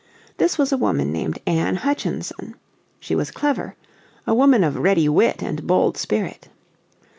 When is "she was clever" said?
2.99-3.75